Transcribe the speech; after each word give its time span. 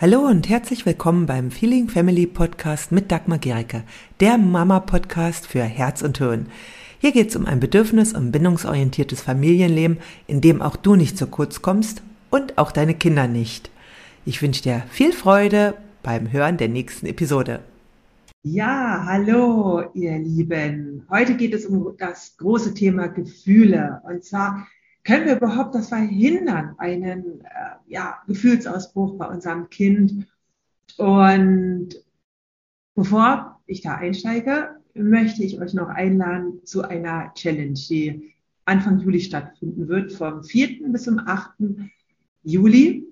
Hallo 0.00 0.20
und 0.20 0.48
herzlich 0.48 0.86
willkommen 0.86 1.26
beim 1.26 1.50
Feeling 1.50 1.90
Family 1.90 2.26
Podcast 2.26 2.90
mit 2.90 3.12
Dagmar 3.12 3.36
Gericke, 3.36 3.82
der 4.20 4.38
Mama-Podcast 4.38 5.46
für 5.46 5.62
Herz 5.62 6.00
und 6.00 6.16
Hirn. 6.16 6.46
Hier 7.00 7.12
geht 7.12 7.28
es 7.28 7.36
um 7.36 7.44
ein 7.44 7.60
bedürfnis- 7.60 8.16
und 8.16 8.32
bindungsorientiertes 8.32 9.20
Familienleben, 9.20 9.98
in 10.26 10.40
dem 10.40 10.62
auch 10.62 10.76
du 10.76 10.96
nicht 10.96 11.18
zu 11.18 11.26
kurz 11.26 11.60
kommst 11.60 12.02
und 12.30 12.56
auch 12.56 12.72
deine 12.72 12.94
Kinder 12.94 13.28
nicht. 13.28 13.70
Ich 14.24 14.40
wünsche 14.40 14.62
dir 14.62 14.84
viel 14.88 15.12
Freude 15.12 15.74
beim 16.02 16.32
Hören 16.32 16.56
der 16.56 16.70
nächsten 16.70 17.04
Episode. 17.04 17.60
Ja, 18.42 19.04
hallo 19.04 19.82
ihr 19.92 20.18
Lieben. 20.18 21.04
Heute 21.10 21.36
geht 21.36 21.52
es 21.52 21.66
um 21.66 21.94
das 21.98 22.38
große 22.38 22.72
Thema 22.72 23.08
Gefühle. 23.08 24.00
Und 24.08 24.24
zwar 24.24 24.66
können 25.04 25.26
wir 25.26 25.36
überhaupt 25.36 25.74
das 25.74 25.88
verhindern, 25.88 26.74
einen 26.78 27.40
äh, 27.40 27.46
ja, 27.86 28.22
Gefühlsausbruch 28.26 29.16
bei 29.16 29.26
unserem 29.26 29.68
Kind? 29.70 30.26
Und 30.98 31.88
bevor 32.94 33.60
ich 33.66 33.80
da 33.80 33.94
einsteige, 33.96 34.76
möchte 34.94 35.42
ich 35.42 35.60
euch 35.60 35.74
noch 35.74 35.88
einladen 35.88 36.64
zu 36.64 36.82
einer 36.82 37.32
Challenge, 37.34 37.78
die 37.88 38.34
Anfang 38.64 39.00
Juli 39.00 39.20
stattfinden 39.20 39.88
wird, 39.88 40.12
vom 40.12 40.44
4. 40.44 40.88
bis 40.88 41.04
zum 41.04 41.18
8. 41.18 41.50
Juli. 42.42 43.06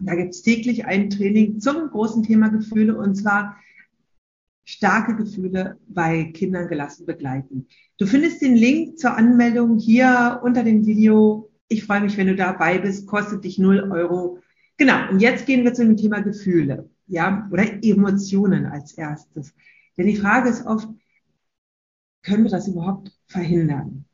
Da 0.00 0.14
gibt 0.16 0.34
es 0.34 0.42
täglich 0.42 0.86
ein 0.86 1.10
Training 1.10 1.60
zum 1.60 1.88
großen 1.88 2.22
Thema 2.22 2.48
Gefühle 2.48 2.96
und 2.96 3.14
zwar 3.14 3.56
starke 4.64 5.16
Gefühle 5.16 5.78
bei 5.86 6.24
Kindern 6.32 6.68
gelassen 6.68 7.06
begleiten. 7.06 7.68
Du 7.98 8.06
findest 8.06 8.42
den 8.42 8.56
Link 8.56 8.98
zur 8.98 9.16
Anmeldung 9.16 9.78
hier 9.78 10.40
unter 10.42 10.64
dem 10.64 10.86
Video. 10.86 11.50
Ich 11.68 11.84
freue 11.84 12.00
mich, 12.00 12.16
wenn 12.16 12.26
du 12.26 12.36
dabei 12.36 12.78
bist. 12.78 13.06
Kostet 13.06 13.44
dich 13.44 13.58
0 13.58 13.90
Euro. 13.90 14.40
Genau. 14.76 15.10
Und 15.10 15.20
jetzt 15.20 15.46
gehen 15.46 15.64
wir 15.64 15.74
zu 15.74 15.84
dem 15.84 15.96
Thema 15.96 16.20
Gefühle. 16.20 16.88
Ja, 17.06 17.48
oder 17.52 17.64
Emotionen 17.84 18.66
als 18.66 18.92
erstes. 18.92 19.54
Denn 19.96 20.06
die 20.06 20.16
Frage 20.16 20.48
ist 20.48 20.66
oft, 20.66 20.88
können 22.22 22.44
wir 22.44 22.50
das 22.50 22.66
überhaupt 22.66 23.12
verhindern? 23.26 24.06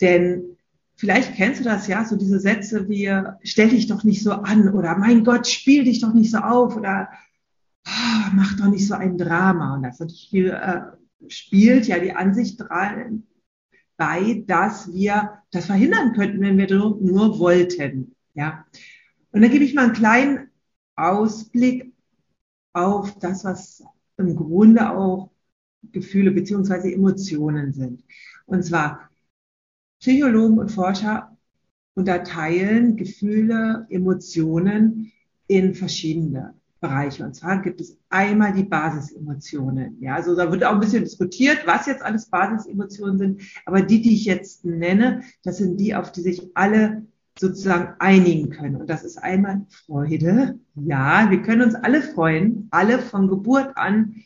Denn 0.00 0.56
vielleicht 0.96 1.34
kennst 1.34 1.60
du 1.60 1.64
das 1.64 1.88
ja, 1.88 2.04
so 2.04 2.16
diese 2.16 2.38
Sätze 2.38 2.88
wie, 2.88 3.12
stell 3.42 3.70
dich 3.70 3.88
doch 3.88 4.04
nicht 4.04 4.22
so 4.22 4.32
an 4.32 4.72
oder 4.72 4.96
mein 4.96 5.24
Gott, 5.24 5.48
spiel 5.48 5.84
dich 5.84 6.00
doch 6.00 6.14
nicht 6.14 6.30
so 6.30 6.38
auf 6.38 6.76
oder 6.76 7.10
mach 7.84 8.56
doch 8.56 8.66
nicht 8.66 8.86
so 8.86 8.94
ein 8.94 9.18
Drama. 9.18 9.74
Und 9.74 9.82
das 9.82 10.00
natürlich, 10.00 10.32
äh, 10.34 10.82
spielt 11.28 11.86
ja 11.86 11.98
die 11.98 12.12
Ansicht 12.12 12.62
bei, 13.96 14.44
dass 14.46 14.92
wir 14.92 15.42
das 15.50 15.66
verhindern 15.66 16.14
könnten, 16.14 16.40
wenn 16.40 16.58
wir 16.58 16.74
nur, 16.74 17.38
wollten. 17.38 18.16
Ja. 18.34 18.64
Und 19.32 19.42
dann 19.42 19.50
gebe 19.50 19.64
ich 19.64 19.74
mal 19.74 19.84
einen 19.84 19.92
kleinen 19.92 20.50
Ausblick 20.96 21.92
auf 22.72 23.18
das, 23.18 23.44
was 23.44 23.82
im 24.16 24.36
Grunde 24.36 24.90
auch 24.90 25.30
Gefühle 25.92 26.30
beziehungsweise 26.30 26.92
Emotionen 26.92 27.72
sind. 27.72 28.04
Und 28.46 28.64
zwar 28.64 29.10
Psychologen 29.98 30.58
und 30.58 30.70
Forscher 30.70 31.36
unterteilen 31.94 32.96
Gefühle, 32.96 33.86
Emotionen 33.90 35.12
in 35.46 35.74
verschiedene. 35.74 36.54
Bereiche. 36.80 37.24
Und 37.24 37.34
zwar 37.34 37.60
gibt 37.60 37.80
es 37.80 37.98
einmal 38.08 38.52
die 38.52 38.64
Basisemotionen. 38.64 40.00
Ja, 40.00 40.14
also 40.14 40.34
da 40.34 40.50
wird 40.50 40.64
auch 40.64 40.72
ein 40.72 40.80
bisschen 40.80 41.04
diskutiert, 41.04 41.66
was 41.66 41.86
jetzt 41.86 42.02
alles 42.02 42.26
Basisemotionen 42.26 43.18
sind. 43.18 43.42
Aber 43.66 43.82
die, 43.82 44.00
die 44.00 44.14
ich 44.14 44.24
jetzt 44.24 44.64
nenne, 44.64 45.22
das 45.42 45.58
sind 45.58 45.78
die, 45.78 45.94
auf 45.94 46.12
die 46.12 46.22
sich 46.22 46.50
alle 46.54 47.06
sozusagen 47.38 47.94
einigen 47.98 48.50
können. 48.50 48.76
Und 48.76 48.90
das 48.90 49.04
ist 49.04 49.18
einmal 49.18 49.66
Freude. 49.68 50.58
Ja, 50.74 51.30
wir 51.30 51.42
können 51.42 51.62
uns 51.62 51.74
alle 51.74 52.02
freuen, 52.02 52.68
alle 52.70 52.98
von 52.98 53.28
Geburt 53.28 53.76
an. 53.76 54.16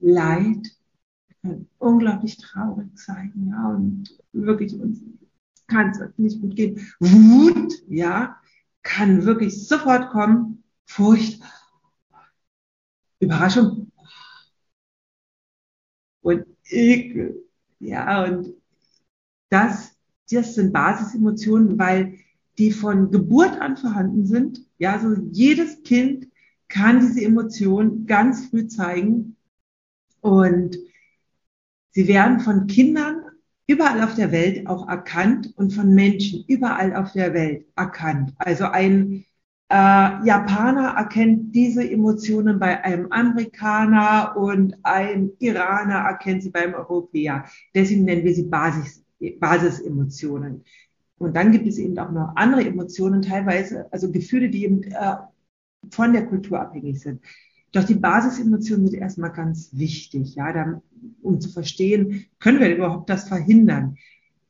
Leid, 0.00 0.68
können 1.42 1.68
unglaublich 1.78 2.36
traurig 2.38 2.88
sein, 2.94 3.32
ja, 3.50 3.68
und 3.68 4.08
wirklich 4.32 4.78
uns 4.78 5.00
kann 5.66 5.90
es 5.90 6.00
nicht 6.16 6.40
gut 6.40 6.56
gehen. 6.56 6.80
Wut, 6.98 7.74
ja, 7.88 8.36
kann 8.82 9.24
wirklich 9.24 9.66
sofort 9.68 10.10
kommen. 10.10 10.64
Furcht, 10.86 11.42
Überraschung 13.28 13.92
und 16.22 16.46
Ekel. 16.70 17.44
Ja, 17.78 18.24
und 18.24 18.54
das, 19.50 19.94
das 20.30 20.54
sind 20.54 20.72
Basisemotionen, 20.72 21.78
weil 21.78 22.18
die 22.56 22.72
von 22.72 23.10
Geburt 23.10 23.60
an 23.60 23.76
vorhanden 23.76 24.26
sind. 24.26 24.62
Ja, 24.78 24.94
also 24.94 25.14
jedes 25.30 25.82
Kind 25.82 26.28
kann 26.68 27.00
diese 27.00 27.22
Emotion 27.22 28.06
ganz 28.06 28.46
früh 28.46 28.66
zeigen 28.66 29.36
und 30.20 30.78
sie 31.90 32.08
werden 32.08 32.40
von 32.40 32.66
Kindern 32.66 33.22
überall 33.66 34.02
auf 34.02 34.14
der 34.14 34.32
Welt 34.32 34.66
auch 34.66 34.88
erkannt 34.88 35.52
und 35.56 35.74
von 35.74 35.94
Menschen 35.94 36.44
überall 36.48 36.96
auf 36.96 37.12
der 37.12 37.34
Welt 37.34 37.66
erkannt. 37.76 38.32
Also 38.38 38.64
ein 38.64 39.26
äh, 39.70 39.74
Japaner 39.74 40.94
erkennt 40.96 41.54
diese 41.54 41.88
Emotionen 41.88 42.58
bei 42.58 42.82
einem 42.82 43.12
Amerikaner 43.12 44.34
und 44.36 44.76
ein 44.82 45.30
Iraner 45.38 46.06
erkennt 46.08 46.42
sie 46.42 46.50
beim 46.50 46.74
Europäer. 46.74 47.44
Deswegen 47.74 48.04
nennen 48.04 48.24
wir 48.24 48.34
sie 48.34 48.44
Basis, 48.44 49.04
Basisemotionen. 49.38 50.64
Und 51.18 51.36
dann 51.36 51.52
gibt 51.52 51.66
es 51.66 51.78
eben 51.78 51.98
auch 51.98 52.10
noch 52.12 52.32
andere 52.36 52.64
Emotionen, 52.64 53.20
teilweise, 53.22 53.92
also 53.92 54.10
Gefühle, 54.10 54.48
die 54.48 54.64
eben 54.64 54.82
äh, 54.84 55.16
von 55.90 56.12
der 56.12 56.26
Kultur 56.26 56.60
abhängig 56.60 57.00
sind. 57.00 57.22
Doch 57.72 57.84
die 57.84 57.94
Basisemotionen 57.94 58.88
sind 58.88 59.00
erstmal 59.00 59.32
ganz 59.32 59.70
wichtig, 59.72 60.36
ja, 60.36 60.52
dann, 60.52 60.80
um 61.20 61.40
zu 61.40 61.50
verstehen, 61.50 62.26
können 62.38 62.60
wir 62.60 62.74
überhaupt 62.74 63.10
das 63.10 63.28
verhindern? 63.28 63.96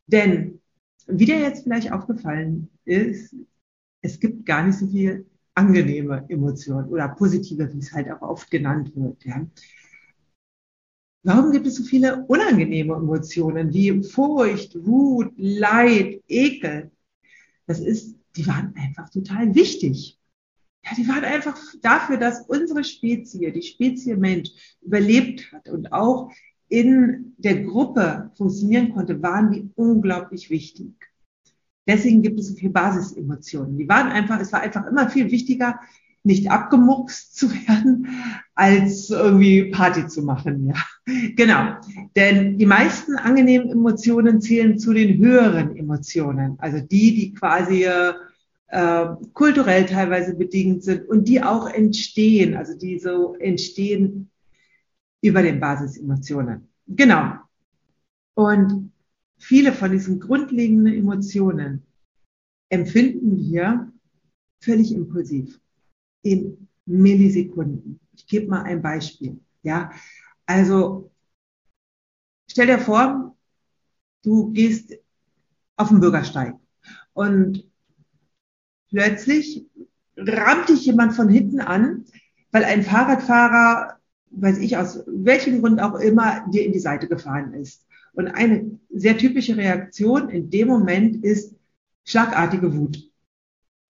Denn, 0.06 0.60
wie 1.08 1.24
dir 1.24 1.40
jetzt 1.40 1.64
vielleicht 1.64 1.90
aufgefallen 1.92 2.68
ist, 2.84 3.34
es 4.00 4.20
gibt 4.20 4.46
gar 4.46 4.64
nicht 4.64 4.78
so 4.78 4.86
viel 4.86 5.26
angenehme 5.54 6.24
Emotionen 6.28 6.88
oder 6.88 7.08
positive, 7.08 7.72
wie 7.72 7.78
es 7.78 7.92
halt 7.92 8.10
auch 8.10 8.22
oft 8.22 8.50
genannt 8.50 8.92
wird. 8.94 9.24
Ja. 9.24 9.46
Warum 11.24 11.50
gibt 11.50 11.66
es 11.66 11.74
so 11.74 11.82
viele 11.82 12.24
unangenehme 12.26 12.94
Emotionen 12.94 13.72
wie 13.74 14.02
Furcht, 14.02 14.76
Wut, 14.86 15.32
Leid, 15.36 16.22
Ekel? 16.28 16.92
Das 17.66 17.80
ist, 17.80 18.16
die 18.36 18.46
waren 18.46 18.72
einfach 18.76 19.10
total 19.10 19.54
wichtig. 19.54 20.18
Ja, 20.84 20.92
die 20.96 21.08
waren 21.08 21.24
einfach 21.24 21.58
dafür, 21.82 22.18
dass 22.18 22.46
unsere 22.46 22.84
Spezie, 22.84 23.50
die 23.50 23.62
Spezie 23.62 24.16
Mensch, 24.16 24.50
überlebt 24.80 25.52
hat 25.52 25.68
und 25.68 25.92
auch 25.92 26.30
in 26.68 27.34
der 27.38 27.64
Gruppe 27.64 28.30
funktionieren 28.36 28.94
konnte, 28.94 29.20
waren 29.20 29.50
die 29.50 29.68
unglaublich 29.74 30.50
wichtig. 30.50 31.07
Deswegen 31.88 32.22
gibt 32.22 32.38
es 32.38 32.48
so 32.48 32.54
viele 32.54 32.70
Basisemotionen. 32.70 33.78
Die 33.78 33.88
waren 33.88 34.08
einfach, 34.08 34.38
es 34.40 34.52
war 34.52 34.60
einfach 34.60 34.86
immer 34.86 35.08
viel 35.08 35.30
wichtiger, 35.30 35.80
nicht 36.22 36.50
abgemuckst 36.50 37.34
zu 37.34 37.50
werden, 37.66 38.06
als 38.54 39.10
irgendwie 39.10 39.70
Party 39.70 40.06
zu 40.06 40.22
machen. 40.22 40.68
Ja, 40.68 40.74
genau. 41.34 41.76
Denn 42.14 42.58
die 42.58 42.66
meisten 42.66 43.16
angenehmen 43.16 43.70
Emotionen 43.70 44.40
zählen 44.40 44.78
zu 44.78 44.92
den 44.92 45.16
höheren 45.18 45.76
Emotionen, 45.76 46.56
also 46.58 46.78
die, 46.78 47.14
die 47.14 47.34
quasi 47.34 47.84
äh, 47.84 48.12
kulturell 49.32 49.86
teilweise 49.86 50.34
bedingt 50.34 50.84
sind 50.84 51.08
und 51.08 51.26
die 51.26 51.42
auch 51.42 51.70
entstehen, 51.70 52.54
also 52.54 52.76
die 52.76 52.98
so 52.98 53.34
entstehen 53.36 54.30
über 55.22 55.42
den 55.42 55.58
Basisemotionen. 55.58 56.68
Genau. 56.86 57.32
Und 58.34 58.92
viele 59.38 59.72
von 59.72 59.92
diesen 59.92 60.20
grundlegenden 60.20 60.94
Emotionen 60.94 61.82
empfinden 62.68 63.36
wir 63.38 63.92
völlig 64.60 64.92
impulsiv 64.92 65.60
in 66.22 66.68
Millisekunden. 66.86 68.00
Ich 68.14 68.26
gebe 68.26 68.48
mal 68.48 68.62
ein 68.62 68.82
Beispiel. 68.82 69.40
Ja, 69.62 69.92
also 70.46 71.10
stell 72.50 72.66
dir 72.66 72.78
vor, 72.78 73.36
du 74.22 74.50
gehst 74.52 74.94
auf 75.76 75.88
den 75.88 76.00
Bürgersteig 76.00 76.54
und 77.12 77.64
plötzlich 78.90 79.66
rammt 80.16 80.68
dich 80.68 80.86
jemand 80.86 81.14
von 81.14 81.28
hinten 81.28 81.60
an, 81.60 82.04
weil 82.50 82.64
ein 82.64 82.82
Fahrradfahrer, 82.82 83.98
weiß 84.30 84.58
ich 84.58 84.76
aus 84.76 85.04
welchem 85.06 85.60
Grund 85.60 85.80
auch 85.80 85.94
immer, 86.00 86.46
dir 86.50 86.64
in 86.64 86.72
die 86.72 86.80
Seite 86.80 87.08
gefahren 87.08 87.54
ist. 87.54 87.86
Und 88.18 88.26
eine 88.26 88.80
sehr 88.90 89.16
typische 89.16 89.56
Reaktion 89.56 90.28
in 90.28 90.50
dem 90.50 90.66
Moment 90.66 91.24
ist 91.24 91.54
schlagartige 92.04 92.76
Wut. 92.76 92.98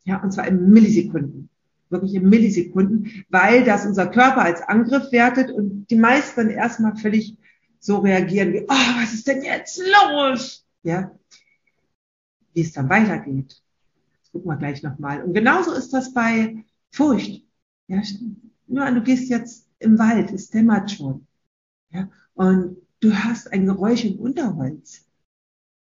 Ja, 0.05 0.23
und 0.23 0.33
zwar 0.33 0.47
in 0.47 0.69
Millisekunden. 0.69 1.49
Wirklich 1.89 2.13
in 2.13 2.29
Millisekunden, 2.29 3.25
weil 3.31 3.65
das 3.65 3.87
unser 3.87 4.07
Körper 4.07 4.43
als 4.43 4.61
Angriff 4.61 5.11
wertet 5.13 5.51
und 5.51 5.87
die 5.87 5.97
meisten 5.97 6.51
erstmal 6.51 6.95
völlig 6.97 7.39
so 7.81 8.01
reagieren 8.01 8.53
wie, 8.53 8.65
oh, 8.65 9.01
was 9.01 9.15
ist 9.15 9.27
denn 9.27 9.43
jetzt 9.43 9.81
los? 10.11 10.63
Ja. 10.83 11.11
Wie 12.53 12.61
es 12.61 12.73
dann 12.73 12.91
weitergeht, 12.91 13.63
gucken 14.31 14.51
wir 14.51 14.59
gleich 14.59 14.83
nochmal. 14.83 15.23
Und 15.23 15.33
genauso 15.33 15.73
ist 15.73 15.95
das 15.95 16.13
bei 16.13 16.67
Furcht. 16.91 17.47
Ja, 17.87 18.03
nur 18.67 18.91
du 18.91 19.03
gehst 19.03 19.31
jetzt 19.31 19.71
im 19.79 19.99
Wald, 19.99 20.31
es 20.33 20.51
dämmert 20.51 20.91
schon. 20.91 21.27
Ja, 21.93 22.11
und 22.35 22.77
du 23.01 23.13
hörst 23.13 23.53
ein 23.53 23.67
Geräusch 23.67 24.05
im 24.05 24.19
Unterholz. 24.19 25.07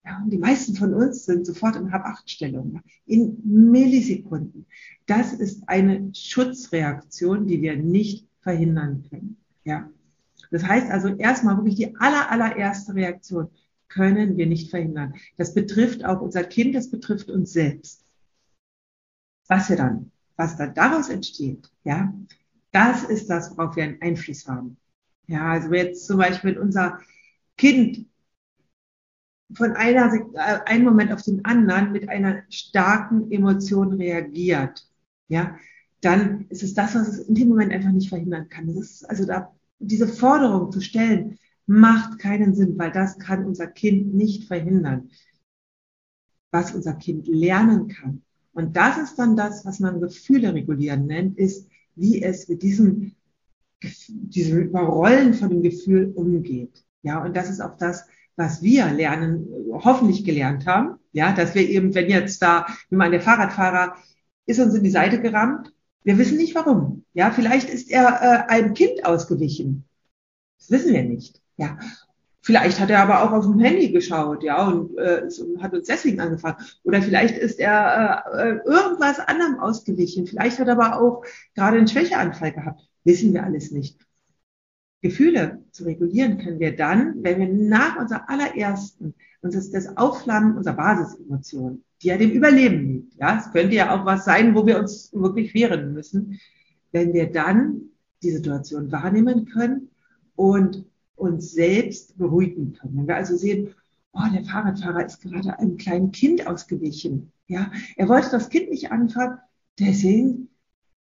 Ja, 0.05 0.23
und 0.23 0.31
die 0.31 0.39
meisten 0.39 0.77
von 0.77 0.95
uns 0.95 1.25
sind 1.25 1.45
sofort 1.47 1.75
in 1.75 1.91
Hab-Acht-Stellung, 1.91 2.81
in 3.07 3.41
Millisekunden. 3.45 4.67
Das 5.07 5.33
ist 5.33 5.69
eine 5.69 6.15
Schutzreaktion, 6.15 7.47
die 7.47 7.61
wir 7.61 7.77
nicht 7.77 8.29
verhindern 8.41 9.05
können. 9.11 9.37
Ja. 9.65 9.91
Das 10.53 10.63
heißt 10.65 10.93
also 10.93 11.09
erstmal 11.09 11.57
wirklich 11.57 11.75
die 11.75 11.97
aller, 11.97 12.31
allererste 12.31 12.95
Reaktion 12.95 13.49
können 13.89 14.37
wir 14.37 14.47
nicht 14.47 14.71
verhindern. 14.71 15.15
Das 15.37 15.55
betrifft 15.55 16.05
auch 16.05 16.21
unser 16.21 16.45
Kind, 16.45 16.77
das 16.77 16.89
betrifft 16.89 17.29
uns 17.29 17.53
selbst. 17.53 18.05
Was 19.49 19.69
wir 19.69 19.77
dann, 19.77 20.13
was 20.37 20.57
dann 20.57 20.75
daraus 20.75 21.09
entsteht, 21.09 21.69
ja, 21.83 22.15
das 22.71 23.03
ist 23.05 23.29
das, 23.29 23.57
worauf 23.57 23.75
wir 23.75 23.85
einen 23.85 24.03
Einfluss 24.03 24.47
haben. 24.47 24.77
Ja, 25.27 25.53
also 25.53 25.73
jetzt 25.73 26.07
zum 26.07 26.19
Beispiel, 26.19 26.55
wenn 26.55 26.63
unser 26.63 27.01
Kind 27.57 28.07
von 29.55 29.73
einer, 29.73 30.13
äh, 30.35 30.59
einen 30.67 30.85
Moment 30.85 31.13
auf 31.13 31.23
den 31.23 31.45
anderen 31.45 31.93
mit 31.93 32.09
einer 32.09 32.43
starken 32.51 33.31
Emotion 33.31 33.93
reagiert, 33.95 34.87
ja, 35.29 35.57
dann 36.01 36.47
ist 36.49 36.63
es 36.63 36.75
das, 36.75 36.95
was 36.95 37.09
es 37.09 37.19
in 37.21 37.35
dem 37.35 37.49
Moment 37.49 37.73
einfach 37.73 37.91
nicht 37.91 38.09
verhindern 38.09 38.49
kann. 38.49 38.67
Das 38.67 38.77
ist 38.77 39.11
also 39.11 39.25
da, 39.25 39.55
diese 39.79 40.09
Forderung 40.09 40.71
zu 40.71 40.81
stellen, 40.81 41.39
macht 41.67 42.19
keinen 42.19 42.55
Sinn, 42.55 42.79
weil 42.79 42.93
das 42.93 43.19
kann 43.19 43.45
unser 43.45 43.67
Kind 43.67 44.15
nicht 44.15 44.45
verhindern. 44.45 45.11
Was 46.53 46.75
unser 46.75 46.95
Kind 46.95 47.27
lernen 47.27 47.89
kann. 47.89 48.23
Und 48.53 48.77
das 48.77 48.99
ist 48.99 49.19
dann 49.19 49.37
das, 49.37 49.67
was 49.67 49.81
man 49.81 50.01
Gefühle 50.01 50.55
regulieren 50.55 51.07
nennt, 51.07 51.37
ist, 51.39 51.69
wie 51.97 52.23
es 52.23 52.49
mit 52.49 52.63
diesem, 52.63 53.17
diesem 53.83 54.59
Überrollen 54.59 55.35
von 55.35 55.51
dem 55.51 55.63
Gefühl 55.63 56.13
umgeht. 56.15 56.85
Ja, 57.03 57.23
und 57.23 57.37
das 57.37 57.51
ist 57.51 57.61
auch 57.61 57.77
das, 57.77 58.07
was 58.37 58.63
wir 58.63 58.87
lernen, 58.93 59.47
hoffentlich 59.73 60.25
gelernt 60.25 60.67
haben. 60.67 60.99
Ja, 61.13 61.33
dass 61.33 61.55
wir 61.55 61.69
eben, 61.69 61.95
wenn 61.95 62.11
jetzt 62.11 62.43
da, 62.43 62.67
wie 62.91 62.97
man 62.97 63.13
der 63.13 63.21
Fahrradfahrer 63.21 63.97
ist 64.47 64.61
uns 64.61 64.75
in 64.75 64.85
die 64.85 64.91
Seite 64.91 65.21
gerammt, 65.21 65.73
wir 66.05 66.19
wissen 66.19 66.37
nicht 66.37 66.55
warum. 66.55 67.05
Ja, 67.15 67.31
vielleicht 67.31 67.69
ist 67.69 67.91
er 67.91 68.21
äh, 68.49 68.53
einem 68.53 68.75
Kind 68.75 69.05
ausgewichen. 69.05 69.85
Das 70.59 70.71
wissen 70.71 70.93
wir 70.93 71.03
nicht. 71.03 71.41
Ja, 71.57 71.79
Vielleicht 72.47 72.79
hat 72.79 72.91
er 72.91 73.03
aber 73.03 73.25
auch 73.25 73.33
auf 73.33 73.45
dem 73.45 73.59
Handy 73.59 73.91
geschaut, 73.91 74.45
ja, 74.45 74.69
und 74.69 74.97
äh, 74.99 75.23
hat 75.61 75.75
uns 75.75 75.89
deswegen 75.89 76.21
angefangen. 76.21 76.65
Oder 76.85 77.03
vielleicht 77.03 77.37
ist 77.37 77.59
er 77.59 78.25
äh, 78.33 78.51
äh, 78.51 78.61
irgendwas 78.65 79.19
anderem 79.19 79.59
ausgewichen. 79.59 80.29
Vielleicht 80.29 80.61
hat 80.61 80.69
er 80.69 80.81
aber 80.81 81.01
auch 81.01 81.25
gerade 81.57 81.79
einen 81.79 81.89
Schwächeanfall 81.89 82.53
gehabt. 82.53 82.89
Wissen 83.07 83.33
wir 83.33 83.45
alles 83.45 83.71
nicht. 83.71 84.05
Gefühle 85.01 85.63
zu 85.71 85.85
regulieren 85.85 86.39
können 86.39 86.59
wir 86.59 86.75
dann, 86.75 87.23
wenn 87.23 87.39
wir 87.39 87.49
nach 87.49 87.97
unserer 88.01 88.29
allerersten, 88.29 89.15
und 89.43 89.55
das 89.55 89.67
ist 89.67 89.75
das 89.75 89.97
Aufflammen 89.97 90.57
unserer 90.57 90.75
Basisemotionen, 90.75 91.85
die 92.03 92.09
ja 92.09 92.19
dem 92.19 92.33
Überleben 92.33 92.93
liegt. 92.93 93.15
Ja, 93.15 93.39
es 93.39 93.53
könnte 93.53 93.77
ja 93.77 93.95
auch 93.95 94.05
was 94.05 94.25
sein, 94.25 94.57
wo 94.57 94.67
wir 94.67 94.81
uns 94.81 95.13
wirklich 95.13 95.55
wehren 95.55 95.93
müssen. 95.93 96.41
Wenn 96.91 97.13
wir 97.13 97.31
dann 97.31 97.83
die 98.25 98.33
Situation 98.33 98.91
wahrnehmen 98.91 99.47
können 99.47 99.91
und 100.35 100.85
uns 101.15 101.53
selbst 101.53 102.19
beruhigen 102.19 102.73
können. 102.73 102.97
Wenn 102.97 103.07
wir 103.07 103.17
also 103.17 103.37
sehen, 103.37 103.73
oh, 104.13 104.29
der 104.35 104.45
Fahrradfahrer 104.45 105.07
ist 105.07 105.21
gerade 105.23 105.57
einem 105.61 105.77
kleinen 105.77 106.11
Kind 106.11 106.45
ausgewichen. 106.49 107.31
Ja, 107.47 107.71
er 107.97 108.09
wollte 108.09 108.31
das 108.33 108.49
Kind 108.49 108.71
nicht 108.71 108.91
anfahren, 108.91 109.39
deswegen 109.79 110.49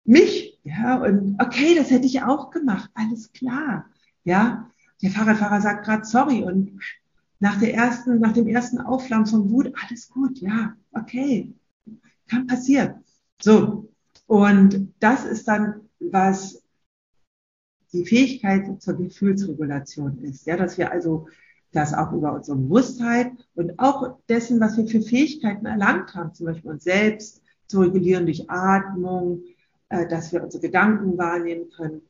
mich. 0.04 0.55
Ja, 0.66 0.96
und 1.00 1.40
okay, 1.40 1.76
das 1.76 1.90
hätte 1.90 2.06
ich 2.06 2.22
auch 2.22 2.50
gemacht. 2.50 2.90
Alles 2.94 3.32
klar. 3.32 3.86
Ja, 4.24 4.68
der 5.00 5.10
Fahrradfahrer 5.10 5.60
sagt 5.60 5.84
gerade 5.84 6.04
sorry 6.04 6.42
und 6.42 6.80
nach 7.38 7.60
der 7.60 7.72
ersten, 7.72 8.18
nach 8.18 8.32
dem 8.32 8.48
ersten 8.48 8.80
Aufflammen 8.80 9.26
von 9.26 9.48
Wut, 9.50 9.72
alles 9.80 10.08
gut. 10.08 10.40
Ja, 10.40 10.74
okay. 10.90 11.54
Kann 12.28 12.48
passieren. 12.48 13.04
So. 13.40 13.92
Und 14.26 14.92
das 14.98 15.24
ist 15.24 15.46
dann, 15.46 15.82
was 16.00 16.60
die 17.92 18.04
Fähigkeit 18.04 18.82
zur 18.82 18.94
Gefühlsregulation 18.94 20.18
ist. 20.24 20.46
Ja, 20.46 20.56
dass 20.56 20.78
wir 20.78 20.90
also 20.90 21.28
das 21.70 21.94
auch 21.94 22.12
über 22.12 22.32
unsere 22.32 22.56
Bewusstheit 22.56 23.30
und 23.54 23.78
auch 23.78 24.18
dessen, 24.28 24.58
was 24.58 24.76
wir 24.76 24.88
für 24.88 25.00
Fähigkeiten 25.00 25.66
erlangt 25.66 26.14
haben, 26.16 26.34
zum 26.34 26.46
Beispiel 26.46 26.72
uns 26.72 26.82
selbst 26.82 27.40
zu 27.68 27.82
regulieren 27.82 28.26
durch 28.26 28.50
Atmung, 28.50 29.42
äh, 29.88 30.06
dass 30.06 30.32
wir 30.32 30.42
unsere 30.42 30.62
Gedanken 30.62 31.16
wahrnehmen 31.18 31.70
können. 31.70 32.02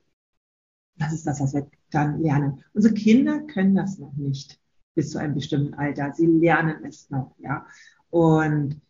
Das 0.96 1.12
ist 1.12 1.26
das, 1.26 1.40
was 1.40 1.54
wir 1.54 1.68
dann 1.90 2.20
lernen. 2.20 2.64
Unsere 2.72 2.94
Kinder 2.94 3.40
können 3.40 3.74
das 3.74 3.98
noch 3.98 4.14
nicht 4.14 4.58
bis 4.94 5.10
zu 5.10 5.18
einem 5.18 5.34
bestimmten 5.34 5.74
Alter. 5.74 6.12
Sie 6.14 6.26
lernen 6.26 6.84
es 6.84 7.10
noch, 7.10 7.34
ja. 7.38 7.66
Und 8.10 8.80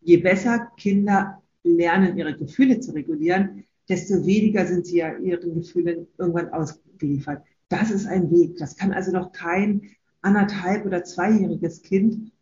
je 0.00 0.18
besser 0.18 0.70
Kinder 0.76 1.42
lernen, 1.64 2.16
ihre 2.16 2.36
Gefühle 2.36 2.78
zu 2.80 2.92
regulieren, 2.92 3.64
desto 3.88 4.24
weniger 4.24 4.66
sind 4.66 4.86
sie 4.86 4.98
ja 4.98 5.16
ihren 5.16 5.54
Gefühlen 5.54 6.06
irgendwann 6.16 6.50
ausgeliefert. 6.50 7.44
Das 7.68 7.90
ist 7.90 8.06
ein 8.06 8.30
Weg. 8.30 8.56
Das 8.58 8.76
kann 8.76 8.92
also 8.92 9.10
noch 9.10 9.32
kein 9.32 9.90
anderthalb 10.22 10.86
oder 10.86 11.04
zweijähriges 11.04 11.82
Kind. 11.82 12.32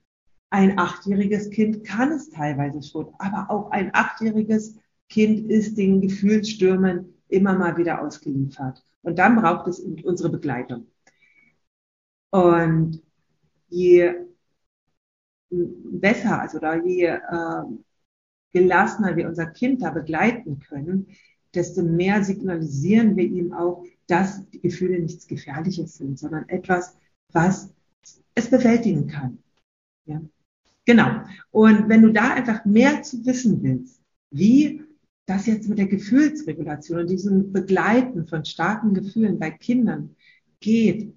Ein 0.50 0.78
achtjähriges 0.78 1.50
Kind 1.50 1.84
kann 1.84 2.12
es 2.12 2.30
teilweise 2.30 2.82
schon, 2.82 3.08
aber 3.18 3.50
auch 3.50 3.70
ein 3.70 3.90
achtjähriges 3.92 4.76
Kind 5.08 5.50
ist 5.50 5.76
den 5.78 6.00
Gefühlsstürmen 6.00 7.14
immer 7.28 7.54
mal 7.54 7.76
wieder 7.76 8.02
ausgeliefert. 8.02 8.82
Und 9.02 9.18
dann 9.18 9.36
braucht 9.36 9.68
es 9.68 9.80
unsere 9.80 10.30
Begleitung. 10.30 10.86
Und 12.30 13.02
je 13.68 14.14
besser, 15.50 16.40
also 16.40 16.58
da 16.58 16.74
je 16.76 17.04
äh, 17.06 17.62
gelassener 18.52 19.16
wir 19.16 19.28
unser 19.28 19.46
Kind 19.46 19.82
da 19.82 19.90
begleiten 19.90 20.58
können, 20.60 21.08
desto 21.54 21.82
mehr 21.82 22.24
signalisieren 22.24 23.16
wir 23.16 23.24
ihm 23.24 23.52
auch, 23.52 23.84
dass 24.06 24.48
die 24.50 24.60
Gefühle 24.60 24.98
nichts 25.00 25.26
Gefährliches 25.26 25.96
sind, 25.96 26.18
sondern 26.18 26.48
etwas, 26.48 26.96
was 27.32 27.72
es 28.34 28.50
bewältigen 28.50 29.06
kann. 29.06 29.38
Ja. 30.04 30.20
Genau. 30.84 31.22
Und 31.50 31.88
wenn 31.88 32.02
du 32.02 32.12
da 32.12 32.34
einfach 32.34 32.64
mehr 32.64 33.02
zu 33.02 33.24
wissen 33.26 33.62
willst, 33.62 34.00
wie 34.30 34.85
das 35.26 35.46
jetzt 35.46 35.68
mit 35.68 35.78
der 35.78 35.86
Gefühlsregulation 35.86 37.00
und 37.00 37.10
diesem 37.10 37.52
Begleiten 37.52 38.26
von 38.26 38.44
starken 38.44 38.94
Gefühlen 38.94 39.38
bei 39.38 39.50
Kindern 39.50 40.16
geht, 40.60 41.12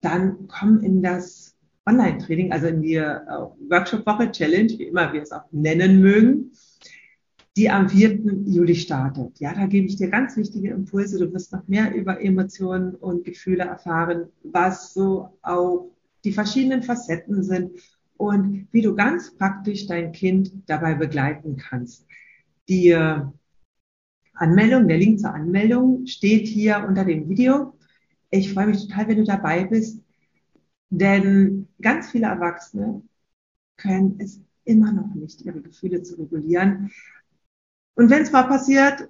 dann 0.00 0.48
komm 0.48 0.80
in 0.80 1.02
das 1.02 1.54
Online-Training, 1.86 2.52
also 2.52 2.66
in 2.66 2.82
die 2.82 2.94
äh, 2.94 3.20
Workshop-Woche 3.68 4.30
Challenge, 4.30 4.70
wie 4.78 4.84
immer 4.84 5.12
wir 5.12 5.22
es 5.22 5.32
auch 5.32 5.44
nennen 5.52 6.00
mögen 6.00 6.52
die 7.56 7.68
am 7.68 7.88
4. 7.88 8.20
Juli 8.46 8.74
startet. 8.74 9.38
Ja, 9.38 9.54
da 9.54 9.66
gebe 9.66 9.86
ich 9.86 9.96
dir 9.96 10.08
ganz 10.08 10.36
wichtige 10.36 10.70
Impulse. 10.70 11.18
Du 11.18 11.32
wirst 11.32 11.52
noch 11.52 11.66
mehr 11.68 11.94
über 11.94 12.20
Emotionen 12.20 12.94
und 12.94 13.24
Gefühle 13.24 13.64
erfahren, 13.64 14.28
was 14.42 14.94
so 14.94 15.38
auch 15.42 15.90
die 16.24 16.32
verschiedenen 16.32 16.82
Facetten 16.82 17.42
sind 17.42 17.72
und 18.16 18.68
wie 18.70 18.80
du 18.80 18.94
ganz 18.94 19.34
praktisch 19.36 19.86
dein 19.86 20.12
Kind 20.12 20.52
dabei 20.66 20.94
begleiten 20.94 21.56
kannst. 21.56 22.06
Die 22.68 22.96
Anmeldung, 24.42 24.88
der 24.88 24.98
Link 24.98 25.20
zur 25.20 25.32
Anmeldung 25.32 26.06
steht 26.06 26.48
hier 26.48 26.84
unter 26.86 27.04
dem 27.04 27.28
Video. 27.28 27.78
Ich 28.30 28.52
freue 28.52 28.66
mich 28.66 28.86
total, 28.86 29.08
wenn 29.08 29.18
du 29.18 29.24
dabei 29.24 29.64
bist, 29.64 30.00
denn 30.90 31.68
ganz 31.80 32.10
viele 32.10 32.26
Erwachsene 32.26 33.02
können 33.76 34.16
es 34.18 34.40
immer 34.64 34.92
noch 34.92 35.14
nicht, 35.14 35.42
ihre 35.42 35.60
Gefühle 35.60 36.02
zu 36.02 36.16
regulieren. 36.16 36.90
Und 37.94 38.10
wenn 38.10 38.22
es 38.22 38.32
mal 38.32 38.42
passiert, 38.44 39.08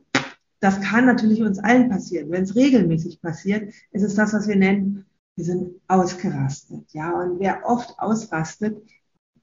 das 0.60 0.80
kann 0.80 1.06
natürlich 1.06 1.42
uns 1.42 1.58
allen 1.58 1.88
passieren. 1.88 2.30
Wenn 2.30 2.42
es 2.42 2.54
regelmäßig 2.54 3.20
passiert, 3.22 3.72
ist 3.90 4.02
es 4.02 4.14
das, 4.14 4.34
was 4.34 4.46
wir 4.48 4.56
nennen, 4.56 5.06
wir 5.34 5.44
sind 5.44 5.80
ausgerastet. 5.88 6.92
Ja, 6.92 7.10
und 7.20 7.40
wer 7.40 7.64
oft 7.64 7.98
ausrastet, 7.98 8.76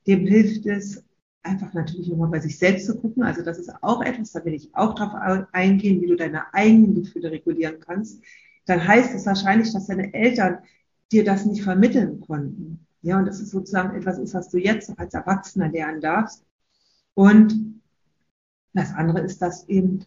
dem 0.06 0.28
hilft 0.28 0.66
es 0.68 1.04
einfach 1.44 1.74
natürlich 1.74 2.08
nochmal 2.10 2.30
bei 2.30 2.40
sich 2.40 2.58
selbst 2.58 2.86
zu 2.86 2.98
gucken. 2.98 3.24
Also 3.24 3.42
das 3.44 3.58
ist 3.58 3.72
auch 3.82 4.02
etwas, 4.02 4.32
da 4.32 4.44
will 4.46 4.54
ich 4.54 4.74
auch 4.76 4.96
drauf 4.96 5.14
eingehen, 5.52 6.02
wie 6.02 6.08
du 6.08 6.16
deine 6.16 6.54
eigenen 6.54 6.96
Gefühle 6.96 7.32
regulieren 7.32 7.80
kannst. 7.80 8.22
Dann 8.66 8.86
heißt 8.86 9.16
es 9.16 9.26
wahrscheinlich, 9.26 9.72
dass 9.74 9.88
deine 9.88 10.14
Eltern 10.14 10.60
dir 11.12 11.24
das 11.24 11.46
nicht 11.46 11.64
vermitteln 11.64 12.22
konnten. 12.22 12.86
Ja, 13.02 13.18
und 13.18 13.26
das 13.26 13.40
ist 13.40 13.52
sozusagen 13.52 13.96
etwas 13.96 14.20
ist, 14.20 14.34
was 14.34 14.50
du 14.50 14.58
jetzt 14.58 14.92
als 15.00 15.14
Erwachsener 15.14 15.70
lernen 15.70 16.02
darfst. 16.02 16.46
Und 17.14 17.82
das 18.74 18.94
andere 18.94 19.22
ist, 19.22 19.42
dass 19.42 19.68
eben 19.70 20.06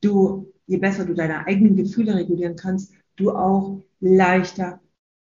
du, 0.00 0.52
je 0.66 0.78
besser 0.78 1.04
du 1.04 1.14
deine 1.14 1.46
eigenen 1.46 1.76
Gefühle 1.76 2.14
regulieren 2.14 2.56
kannst, 2.56 2.92
du 3.16 3.32
auch 3.32 3.82
leichter 4.00 4.80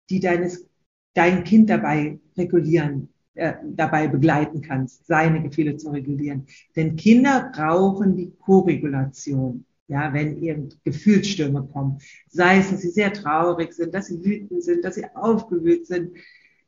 die 0.09 0.19
deines, 0.19 0.65
dein 1.13 1.43
Kind 1.43 1.69
dabei 1.69 2.19
regulieren 2.37 3.09
äh, 3.37 3.53
dabei 3.63 4.07
begleiten 4.07 4.61
kannst, 4.61 5.05
seine 5.05 5.43
Gefühle 5.43 5.77
zu 5.77 5.89
regulieren. 5.91 6.47
Denn 6.75 6.95
Kinder 6.95 7.51
brauchen 7.53 8.15
die 8.15 8.31
Koregulation. 8.39 9.63
Ja, 9.89 10.11
wenn 10.11 10.41
eben 10.43 10.67
Gefühlsstürme 10.83 11.63
kommen. 11.71 11.99
Sei 12.27 12.57
es, 12.57 12.71
dass 12.71 12.81
sie 12.81 12.89
sehr 12.89 13.13
traurig 13.13 13.73
sind, 13.73 13.93
dass 13.93 14.07
sie 14.07 14.21
wütend 14.25 14.61
sind, 14.61 14.83
dass 14.83 14.95
sie 14.95 15.05
aufgewühlt 15.15 15.87
sind, 15.87 16.17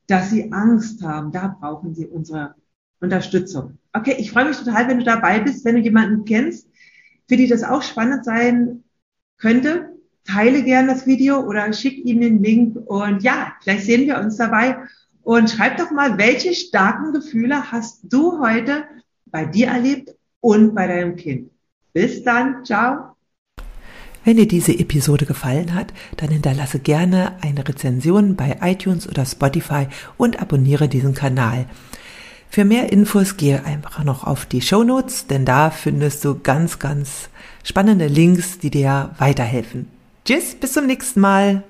dass 0.07 0.29
sie 0.29 0.53
Angst 0.53 1.03
haben. 1.03 1.33
Da 1.33 1.57
brauchen 1.59 1.93
sie 1.93 2.07
unsere 2.07 2.55
Unterstützung. 3.01 3.77
Okay, 3.91 4.15
ich 4.17 4.31
freue 4.31 4.45
mich 4.45 4.57
total, 4.57 4.87
wenn 4.87 4.99
du 4.99 5.03
dabei 5.03 5.39
bist, 5.39 5.65
wenn 5.65 5.75
du 5.75 5.81
jemanden 5.81 6.23
kennst, 6.23 6.69
für 7.27 7.35
die 7.35 7.47
das 7.47 7.63
auch 7.63 7.81
spannend 7.81 8.23
sein 8.23 8.83
könnte. 9.37 9.89
Teile 10.23 10.63
gern 10.63 10.87
das 10.87 11.07
Video 11.07 11.39
oder 11.39 11.73
schick 11.73 12.05
ihm 12.05 12.21
den 12.21 12.43
Link 12.43 12.77
und 12.85 13.23
ja, 13.23 13.53
vielleicht 13.61 13.85
sehen 13.85 14.07
wir 14.07 14.19
uns 14.19 14.37
dabei. 14.37 14.77
Und 15.23 15.49
schreib 15.49 15.77
doch 15.77 15.91
mal, 15.91 16.17
welche 16.17 16.53
starken 16.53 17.13
Gefühle 17.13 17.71
hast 17.71 18.01
du 18.03 18.39
heute 18.39 18.83
bei 19.25 19.45
dir 19.45 19.67
erlebt 19.67 20.15
und 20.41 20.73
bei 20.73 20.87
deinem 20.87 21.15
Kind. 21.15 21.51
Bis 21.93 22.23
dann, 22.23 22.63
ciao. 22.65 23.15
Wenn 24.25 24.37
dir 24.37 24.47
diese 24.47 24.77
Episode 24.77 25.25
gefallen 25.25 25.73
hat, 25.73 25.93
dann 26.17 26.29
hinterlasse 26.29 26.79
gerne 26.79 27.37
eine 27.41 27.67
Rezension 27.67 28.35
bei 28.35 28.57
iTunes 28.61 29.07
oder 29.07 29.25
Spotify 29.25 29.87
und 30.17 30.41
abonniere 30.41 30.87
diesen 30.87 31.13
Kanal. 31.13 31.65
Für 32.49 32.65
mehr 32.65 32.91
Infos 32.91 33.37
gehe 33.37 33.63
einfach 33.63 34.03
noch 34.03 34.25
auf 34.25 34.45
die 34.45 34.61
Show 34.61 34.83
Notes, 34.83 35.27
denn 35.27 35.45
da 35.45 35.69
findest 35.69 36.25
du 36.25 36.39
ganz, 36.39 36.79
ganz 36.79 37.29
spannende 37.63 38.07
Links, 38.07 38.59
die 38.59 38.71
dir 38.71 39.11
weiterhelfen. 39.19 39.87
Tschüss, 40.25 40.55
bis 40.55 40.73
zum 40.73 40.87
nächsten 40.87 41.21
Mal. 41.21 41.63